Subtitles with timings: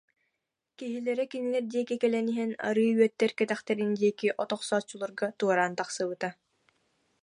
[0.77, 6.29] Киһилэрэ кинилэр диэки кэлэн иһэн, арыы үөттэр кэтэхтэрин диэки от охсооччуларга туораан тахсыбыта